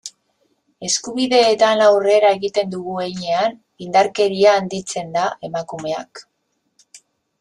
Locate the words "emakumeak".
5.51-6.25